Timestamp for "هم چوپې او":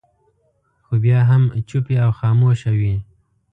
1.29-2.11